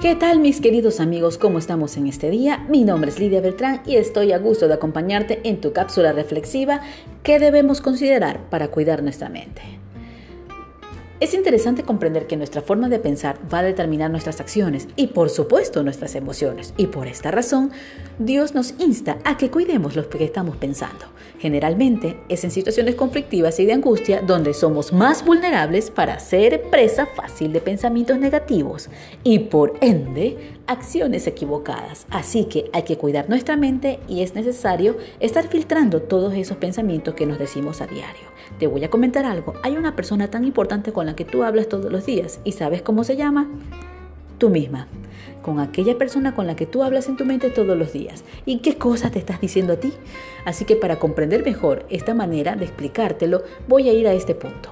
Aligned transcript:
¿Qué 0.00 0.16
tal 0.16 0.40
mis 0.40 0.62
queridos 0.62 0.98
amigos? 0.98 1.36
¿Cómo 1.36 1.58
estamos 1.58 1.98
en 1.98 2.06
este 2.06 2.30
día? 2.30 2.64
Mi 2.70 2.84
nombre 2.84 3.10
es 3.10 3.18
Lidia 3.18 3.42
Beltrán 3.42 3.82
y 3.84 3.96
estoy 3.96 4.32
a 4.32 4.38
gusto 4.38 4.66
de 4.66 4.72
acompañarte 4.72 5.42
en 5.44 5.60
tu 5.60 5.74
cápsula 5.74 6.12
reflexiva 6.12 6.80
que 7.22 7.38
debemos 7.38 7.82
considerar 7.82 8.48
para 8.48 8.68
cuidar 8.68 9.02
nuestra 9.02 9.28
mente. 9.28 9.60
Es 11.20 11.34
interesante 11.34 11.82
comprender 11.82 12.26
que 12.26 12.38
nuestra 12.38 12.62
forma 12.62 12.88
de 12.88 12.98
pensar 12.98 13.38
va 13.52 13.58
a 13.58 13.62
determinar 13.62 14.10
nuestras 14.10 14.40
acciones 14.40 14.88
y 14.96 15.08
por 15.08 15.28
supuesto 15.28 15.82
nuestras 15.82 16.14
emociones. 16.14 16.72
Y 16.78 16.86
por 16.86 17.06
esta 17.08 17.30
razón, 17.30 17.72
Dios 18.18 18.54
nos 18.54 18.72
insta 18.78 19.18
a 19.24 19.36
que 19.36 19.50
cuidemos 19.50 19.96
lo 19.96 20.08
que 20.08 20.24
estamos 20.24 20.56
pensando. 20.56 21.04
Generalmente 21.38 22.18
es 22.30 22.42
en 22.44 22.50
situaciones 22.50 22.94
conflictivas 22.94 23.60
y 23.60 23.66
de 23.66 23.74
angustia 23.74 24.22
donde 24.22 24.54
somos 24.54 24.94
más 24.94 25.22
vulnerables 25.22 25.90
para 25.90 26.18
ser 26.20 26.62
presa 26.70 27.04
fácil 27.04 27.52
de 27.52 27.60
pensamientos 27.60 28.18
negativos 28.18 28.88
y 29.22 29.40
por 29.40 29.74
ende 29.82 30.38
acciones 30.66 31.26
equivocadas. 31.26 32.06
Así 32.10 32.44
que 32.44 32.70
hay 32.72 32.84
que 32.84 32.96
cuidar 32.96 33.28
nuestra 33.28 33.56
mente 33.56 34.00
y 34.08 34.22
es 34.22 34.34
necesario 34.34 34.96
estar 35.18 35.48
filtrando 35.48 36.00
todos 36.00 36.32
esos 36.32 36.56
pensamientos 36.56 37.14
que 37.14 37.26
nos 37.26 37.38
decimos 37.38 37.82
a 37.82 37.86
diario. 37.86 38.30
Te 38.58 38.66
voy 38.66 38.84
a 38.84 38.90
comentar 38.90 39.24
algo. 39.24 39.54
Hay 39.62 39.76
una 39.76 39.96
persona 39.96 40.30
tan 40.30 40.44
importante 40.44 40.92
con 40.92 41.06
la 41.06 41.09
que 41.16 41.24
tú 41.24 41.42
hablas 41.42 41.68
todos 41.68 41.90
los 41.90 42.06
días 42.06 42.40
y 42.44 42.52
sabes 42.52 42.82
cómo 42.82 43.04
se 43.04 43.16
llama? 43.16 43.48
Tú 44.38 44.50
misma. 44.50 44.88
Con 45.42 45.58
aquella 45.58 45.96
persona 45.96 46.34
con 46.34 46.46
la 46.46 46.56
que 46.56 46.66
tú 46.66 46.82
hablas 46.82 47.08
en 47.08 47.16
tu 47.16 47.24
mente 47.24 47.50
todos 47.50 47.76
los 47.76 47.92
días. 47.92 48.24
¿Y 48.46 48.58
qué 48.58 48.76
cosas 48.76 49.12
te 49.12 49.18
estás 49.18 49.40
diciendo 49.40 49.74
a 49.74 49.76
ti? 49.76 49.92
Así 50.44 50.64
que 50.64 50.76
para 50.76 50.98
comprender 50.98 51.44
mejor 51.44 51.86
esta 51.90 52.14
manera 52.14 52.56
de 52.56 52.64
explicártelo, 52.64 53.42
voy 53.68 53.88
a 53.88 53.92
ir 53.92 54.06
a 54.06 54.12
este 54.12 54.34
punto. 54.34 54.70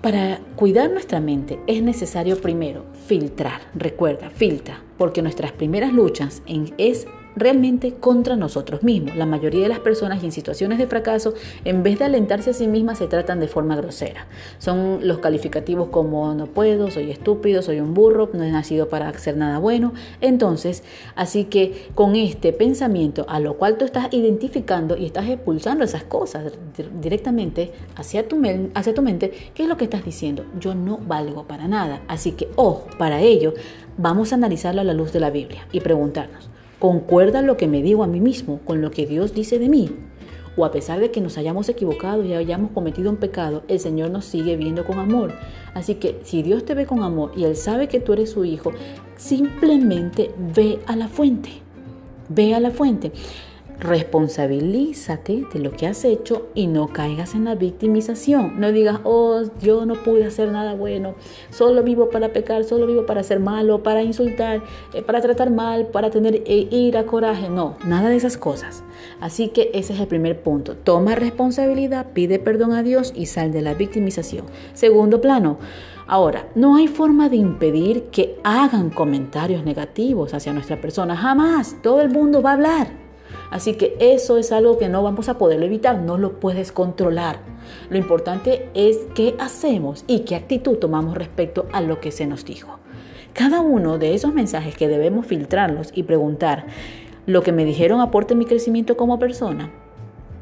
Para 0.00 0.40
cuidar 0.56 0.90
nuestra 0.90 1.20
mente 1.20 1.58
es 1.66 1.82
necesario 1.82 2.38
primero 2.40 2.84
filtrar, 3.06 3.62
recuerda, 3.74 4.28
filtra, 4.28 4.82
porque 4.98 5.22
nuestras 5.22 5.52
primeras 5.52 5.92
luchas 5.94 6.42
en, 6.46 6.74
es 6.76 7.06
realmente 7.36 7.94
contra 7.94 8.36
nosotros 8.36 8.82
mismos. 8.82 9.16
La 9.16 9.26
mayoría 9.26 9.62
de 9.62 9.68
las 9.68 9.80
personas 9.80 10.22
en 10.22 10.32
situaciones 10.32 10.78
de 10.78 10.86
fracaso, 10.86 11.34
en 11.64 11.82
vez 11.82 11.98
de 11.98 12.04
alentarse 12.04 12.50
a 12.50 12.54
sí 12.54 12.66
mismas, 12.66 12.98
se 12.98 13.06
tratan 13.06 13.40
de 13.40 13.48
forma 13.48 13.76
grosera. 13.76 14.26
Son 14.58 15.06
los 15.06 15.18
calificativos 15.18 15.88
como 15.88 16.34
no 16.34 16.46
puedo, 16.46 16.90
soy 16.90 17.10
estúpido, 17.10 17.62
soy 17.62 17.80
un 17.80 17.94
burro, 17.94 18.30
no 18.32 18.42
he 18.42 18.50
nacido 18.50 18.88
para 18.88 19.08
hacer 19.08 19.36
nada 19.36 19.58
bueno. 19.58 19.92
Entonces, 20.20 20.82
así 21.14 21.44
que 21.44 21.88
con 21.94 22.16
este 22.16 22.52
pensamiento 22.52 23.26
a 23.28 23.40
lo 23.40 23.54
cual 23.54 23.76
tú 23.78 23.84
estás 23.84 24.12
identificando 24.12 24.96
y 24.96 25.06
estás 25.06 25.28
expulsando 25.28 25.84
esas 25.84 26.04
cosas 26.04 26.52
directamente 27.00 27.72
hacia 27.96 28.28
tu, 28.28 28.40
hacia 28.74 28.94
tu 28.94 29.02
mente, 29.02 29.32
¿qué 29.54 29.64
es 29.64 29.68
lo 29.68 29.76
que 29.76 29.84
estás 29.84 30.04
diciendo? 30.04 30.44
Yo 30.58 30.74
no 30.74 30.98
valgo 30.98 31.44
para 31.44 31.68
nada. 31.68 32.02
Así 32.08 32.32
que, 32.32 32.48
ojo, 32.56 32.86
para 32.98 33.20
ello, 33.20 33.54
vamos 33.96 34.32
a 34.32 34.36
analizarlo 34.36 34.80
a 34.80 34.84
la 34.84 34.94
luz 34.94 35.12
de 35.12 35.20
la 35.20 35.30
Biblia 35.30 35.66
y 35.72 35.80
preguntarnos, 35.80 36.48
¿Concuerda 36.84 37.40
lo 37.40 37.56
que 37.56 37.66
me 37.66 37.80
digo 37.80 38.04
a 38.04 38.06
mí 38.06 38.20
mismo 38.20 38.60
con 38.62 38.82
lo 38.82 38.90
que 38.90 39.06
Dios 39.06 39.32
dice 39.32 39.58
de 39.58 39.70
mí? 39.70 39.88
O 40.54 40.66
a 40.66 40.70
pesar 40.70 41.00
de 41.00 41.10
que 41.10 41.22
nos 41.22 41.38
hayamos 41.38 41.66
equivocado 41.70 42.22
y 42.22 42.34
hayamos 42.34 42.72
cometido 42.72 43.08
un 43.08 43.16
pecado, 43.16 43.62
el 43.68 43.80
Señor 43.80 44.10
nos 44.10 44.26
sigue 44.26 44.54
viendo 44.56 44.84
con 44.84 44.98
amor. 44.98 45.32
Así 45.72 45.94
que 45.94 46.20
si 46.24 46.42
Dios 46.42 46.66
te 46.66 46.74
ve 46.74 46.84
con 46.84 47.02
amor 47.02 47.32
y 47.34 47.44
Él 47.44 47.56
sabe 47.56 47.88
que 47.88 48.00
tú 48.00 48.12
eres 48.12 48.32
su 48.32 48.44
hijo, 48.44 48.72
simplemente 49.16 50.32
ve 50.54 50.78
a 50.86 50.94
la 50.94 51.08
fuente. 51.08 51.52
Ve 52.28 52.54
a 52.54 52.60
la 52.60 52.70
fuente. 52.70 53.12
Responsabilízate 53.80 55.44
de 55.52 55.58
lo 55.58 55.72
que 55.72 55.86
has 55.86 56.04
hecho 56.04 56.48
y 56.54 56.68
no 56.68 56.88
caigas 56.88 57.34
en 57.34 57.44
la 57.44 57.54
victimización. 57.54 58.58
No 58.60 58.72
digas, 58.72 59.00
oh, 59.04 59.42
yo 59.60 59.84
no 59.84 59.94
pude 59.94 60.24
hacer 60.24 60.50
nada 60.52 60.74
bueno, 60.74 61.14
solo 61.50 61.82
vivo 61.82 62.08
para 62.08 62.32
pecar, 62.32 62.64
solo 62.64 62.86
vivo 62.86 63.04
para 63.04 63.22
ser 63.22 63.40
malo, 63.40 63.82
para 63.82 64.02
insultar, 64.02 64.62
eh, 64.94 65.02
para 65.02 65.20
tratar 65.20 65.50
mal, 65.50 65.88
para 65.88 66.10
tener 66.10 66.42
eh, 66.46 66.68
ira, 66.70 67.04
coraje. 67.04 67.50
No, 67.50 67.76
nada 67.84 68.08
de 68.08 68.16
esas 68.16 68.38
cosas. 68.38 68.84
Así 69.20 69.48
que 69.48 69.70
ese 69.74 69.92
es 69.92 70.00
el 70.00 70.06
primer 70.06 70.42
punto. 70.42 70.76
Toma 70.76 71.14
responsabilidad, 71.14 72.06
pide 72.14 72.38
perdón 72.38 72.72
a 72.72 72.82
Dios 72.82 73.12
y 73.14 73.26
sal 73.26 73.52
de 73.52 73.62
la 73.62 73.74
victimización. 73.74 74.46
Segundo 74.72 75.20
plano. 75.20 75.58
Ahora, 76.06 76.48
no 76.54 76.76
hay 76.76 76.86
forma 76.86 77.28
de 77.28 77.36
impedir 77.36 78.04
que 78.04 78.38
hagan 78.44 78.90
comentarios 78.90 79.64
negativos 79.64 80.34
hacia 80.34 80.52
nuestra 80.52 80.80
persona. 80.80 81.16
Jamás. 81.16 81.76
Todo 81.82 82.00
el 82.02 82.10
mundo 82.10 82.40
va 82.40 82.50
a 82.50 82.54
hablar. 82.54 83.03
Así 83.54 83.74
que 83.74 83.96
eso 84.00 84.36
es 84.36 84.50
algo 84.50 84.78
que 84.78 84.88
no 84.88 85.04
vamos 85.04 85.28
a 85.28 85.38
poder 85.38 85.62
evitar, 85.62 86.00
no 86.00 86.18
lo 86.18 86.40
puedes 86.40 86.72
controlar. 86.72 87.38
Lo 87.88 87.96
importante 87.96 88.68
es 88.74 88.98
qué 89.14 89.36
hacemos 89.38 90.02
y 90.08 90.24
qué 90.24 90.34
actitud 90.34 90.78
tomamos 90.78 91.16
respecto 91.16 91.68
a 91.72 91.80
lo 91.80 92.00
que 92.00 92.10
se 92.10 92.26
nos 92.26 92.44
dijo. 92.44 92.80
Cada 93.32 93.60
uno 93.60 93.96
de 93.96 94.12
esos 94.12 94.34
mensajes 94.34 94.76
que 94.76 94.88
debemos 94.88 95.26
filtrarlos 95.26 95.92
y 95.94 96.02
preguntar, 96.02 96.66
¿lo 97.26 97.44
que 97.44 97.52
me 97.52 97.64
dijeron 97.64 98.00
aporte 98.00 98.34
mi 98.34 98.44
crecimiento 98.44 98.96
como 98.96 99.20
persona? 99.20 99.70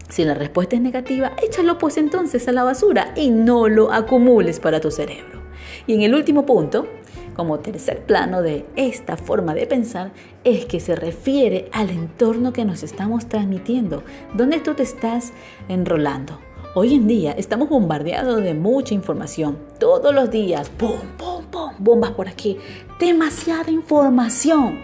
Si 0.09 0.25
la 0.25 0.33
respuesta 0.33 0.77
es 0.77 0.81
negativa, 0.81 1.33
échalo 1.43 1.77
pues 1.77 1.99
entonces 1.99 2.49
a 2.49 2.53
la 2.53 2.65
basura 2.65 3.13
y 3.15 3.29
no 3.29 3.69
lo 3.69 3.93
acumules 3.93 4.59
para 4.59 4.81
tu 4.81 4.91
cerebro. 4.91 5.43
Y 5.87 5.93
en 5.93 6.01
el 6.01 6.15
último 6.15 6.47
punto, 6.47 6.87
como 7.35 7.61
tercer 7.61 8.05
plano 8.05 8.43
de 8.43 8.65
esta 8.77 9.17
forma 9.17 9.55
de 9.55 9.67
pensar 9.67 10.13
es 10.45 10.67
que 10.67 10.81
se 10.81 10.95
refiere 10.95 11.69
al 11.73 11.91
entorno 11.91 12.53
que 12.53 12.65
nos 12.65 12.83
estamos 12.83 13.29
transmitiendo, 13.29 14.03
donde 14.35 14.61
tú 14.61 14.75
te 14.75 14.83
estás 14.83 15.33
enrolando. 15.69 16.39
Hoy 16.75 16.95
en 16.95 17.07
día 17.07 17.33
estamos 17.33 17.69
bombardeados 17.69 18.43
de 18.43 18.55
mucha 18.55 18.95
información. 18.95 19.59
Todos 19.79 20.15
los 20.15 20.31
días, 20.31 20.71
¡pum, 20.71 20.99
pum, 21.19 21.45
pum! 21.51 21.73
Bombas 21.79 22.13
por 22.13 22.29
aquí. 22.29 22.59
Demasiada 22.99 23.71
información. 23.71 24.81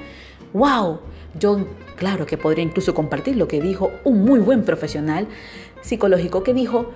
¡Wow! 0.53 1.01
Yo, 1.39 1.67
claro 1.97 2.27
que 2.27 2.37
podría 2.37 2.65
incluso 2.65 2.93
compartir 2.93 3.37
lo 3.37 3.49
que 3.49 3.61
dijo 3.61 3.91
un 4.05 4.25
muy 4.25 4.41
buen 4.41 4.65
profesional 4.65 5.29
psicológico 5.81 6.43
que 6.43 6.53
dijo 6.53 6.91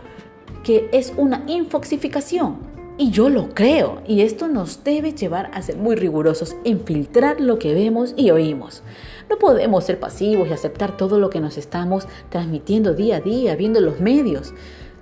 que 0.62 0.88
es 0.92 1.14
una 1.16 1.44
infoxificación 1.46 2.72
y 2.98 3.10
yo 3.10 3.28
lo 3.28 3.50
creo, 3.54 4.03
y 4.06 4.20
esto 4.20 4.48
nos 4.48 4.84
debe 4.84 5.12
llevar 5.12 5.50
a 5.54 5.62
ser 5.62 5.76
muy 5.76 5.97
rigurosos 5.97 6.56
en 6.64 6.80
filtrar 6.80 7.41
lo 7.41 7.58
que 7.58 7.75
vemos 7.75 8.14
y 8.16 8.30
oímos. 8.30 8.82
No 9.30 9.38
podemos 9.38 9.84
ser 9.84 9.98
pasivos 9.98 10.48
y 10.48 10.53
aceptar 10.53 10.97
todo 10.97 11.19
lo 11.19 11.30
que 11.30 11.41
nos 11.41 11.56
estamos 11.56 12.06
transmitiendo 12.28 12.94
día 12.94 13.16
a 13.16 13.20
día, 13.20 13.56
viendo 13.56 13.80
los 13.80 14.00
medios. 14.00 14.53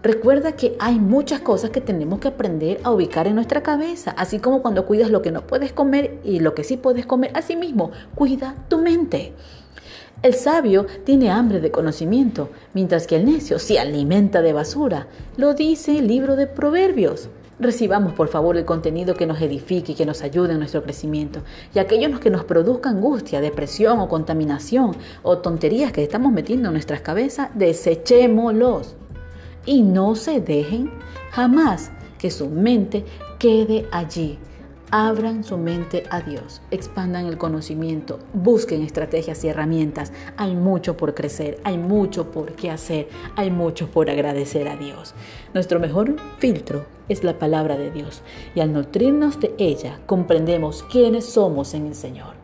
Recuerda 0.02 0.52
que 0.52 0.76
hay 0.78 0.98
muchas 0.98 1.40
cosas 1.40 1.70
que 1.70 1.80
tenemos 1.80 2.20
que 2.20 2.28
aprender 2.28 2.80
a 2.84 2.90
ubicar 2.90 3.26
en 3.26 3.34
nuestra 3.34 3.62
cabeza, 3.62 4.12
así 4.12 4.38
como 4.38 4.62
cuando 4.62 4.86
cuidas 4.86 5.10
lo 5.10 5.20
que 5.20 5.32
no 5.32 5.46
puedes 5.46 5.72
comer 5.72 6.20
y 6.24 6.40
lo 6.40 6.54
que 6.54 6.64
sí 6.64 6.76
puedes 6.76 7.06
comer, 7.06 7.32
así 7.34 7.56
mismo, 7.56 7.90
cuida 8.14 8.54
tu 8.68 8.78
mente. 8.78 9.34
El 10.22 10.34
sabio 10.34 10.86
tiene 11.04 11.30
hambre 11.30 11.60
de 11.60 11.70
conocimiento, 11.70 12.50
mientras 12.72 13.06
que 13.06 13.16
el 13.16 13.24
necio 13.24 13.58
se 13.58 13.78
alimenta 13.78 14.42
de 14.42 14.52
basura. 14.52 15.06
Lo 15.36 15.54
dice 15.54 15.98
el 15.98 16.08
libro 16.08 16.36
de 16.36 16.46
Proverbios. 16.46 17.28
Recibamos 17.60 18.14
por 18.14 18.28
favor 18.28 18.56
el 18.56 18.64
contenido 18.64 19.14
que 19.14 19.26
nos 19.26 19.40
edifique 19.42 19.92
y 19.92 19.94
que 19.94 20.06
nos 20.06 20.22
ayude 20.22 20.52
en 20.52 20.58
nuestro 20.60 20.82
crecimiento. 20.82 21.42
Y 21.74 21.78
aquellos 21.78 22.18
que 22.18 22.30
nos 22.30 22.44
produzca 22.44 22.88
angustia, 22.88 23.42
depresión 23.42 24.00
o 24.00 24.08
contaminación 24.08 24.96
o 25.22 25.38
tonterías 25.38 25.92
que 25.92 26.02
estamos 26.02 26.32
metiendo 26.32 26.68
en 26.68 26.72
nuestras 26.72 27.02
cabezas, 27.02 27.50
desechémoslos. 27.54 28.96
Y 29.66 29.82
no 29.82 30.14
se 30.14 30.40
dejen 30.40 30.90
jamás 31.32 31.90
que 32.18 32.30
su 32.30 32.48
mente 32.48 33.04
quede 33.38 33.86
allí 33.92 34.38
Abran 34.92 35.44
su 35.44 35.56
mente 35.56 36.02
a 36.10 36.20
Dios, 36.20 36.62
expandan 36.72 37.26
el 37.26 37.38
conocimiento, 37.38 38.18
busquen 38.32 38.82
estrategias 38.82 39.44
y 39.44 39.48
herramientas. 39.48 40.12
Hay 40.36 40.56
mucho 40.56 40.96
por 40.96 41.14
crecer, 41.14 41.60
hay 41.62 41.78
mucho 41.78 42.32
por 42.32 42.54
qué 42.56 42.72
hacer, 42.72 43.08
hay 43.36 43.52
mucho 43.52 43.88
por 43.88 44.10
agradecer 44.10 44.66
a 44.66 44.76
Dios. 44.76 45.14
Nuestro 45.54 45.78
mejor 45.78 46.16
filtro 46.38 46.86
es 47.08 47.22
la 47.22 47.38
palabra 47.38 47.76
de 47.76 47.92
Dios 47.92 48.22
y 48.56 48.60
al 48.60 48.72
nutrirnos 48.72 49.38
de 49.38 49.54
ella 49.58 50.00
comprendemos 50.06 50.82
quiénes 50.82 51.24
somos 51.24 51.72
en 51.74 51.86
el 51.86 51.94
Señor. 51.94 52.34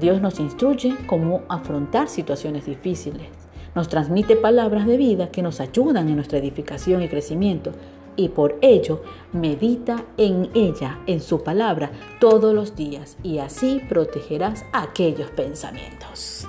Dios 0.00 0.22
nos 0.22 0.40
instruye 0.40 0.96
cómo 1.06 1.42
afrontar 1.50 2.08
situaciones 2.08 2.64
difíciles. 2.64 3.28
Nos 3.74 3.90
transmite 3.90 4.36
palabras 4.36 4.86
de 4.86 4.96
vida 4.96 5.30
que 5.30 5.42
nos 5.42 5.60
ayudan 5.60 6.08
en 6.08 6.16
nuestra 6.16 6.38
edificación 6.38 7.02
y 7.02 7.08
crecimiento 7.08 7.72
y 8.16 8.28
por 8.30 8.56
ello 8.62 9.02
medita 9.32 10.04
en 10.16 10.50
ella, 10.54 10.98
en 11.06 11.20
su 11.20 11.42
palabra, 11.42 11.90
todos 12.20 12.54
los 12.54 12.74
días 12.74 13.16
y 13.22 13.38
así 13.38 13.80
protegerás 13.88 14.64
aquellos 14.72 15.30
pensamientos. 15.30 16.48